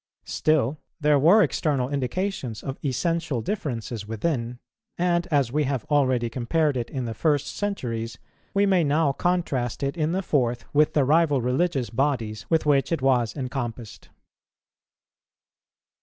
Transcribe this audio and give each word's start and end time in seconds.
Still 0.25 0.79
there 0.99 1.19
were 1.19 1.43
external 1.43 1.87
indications 1.87 2.63
of 2.63 2.79
essential 2.83 3.39
differences 3.43 4.07
within; 4.07 4.57
and, 4.97 5.27
as 5.29 5.51
we 5.51 5.65
have 5.65 5.85
already 5.91 6.27
compared 6.27 6.75
it 6.75 6.89
in 6.89 7.05
the 7.05 7.13
first 7.13 7.55
centuries, 7.55 8.17
we 8.55 8.65
may 8.65 8.83
now 8.83 9.11
contrast 9.11 9.83
it 9.83 9.95
in 9.95 10.11
the 10.11 10.23
fourth, 10.23 10.65
with 10.73 10.93
the 10.93 11.05
rival 11.05 11.39
religious 11.39 11.91
bodies 11.91 12.47
with 12.49 12.65
which 12.65 12.91
it 12.91 13.03
was 13.03 13.35
encompassed. 13.35 14.09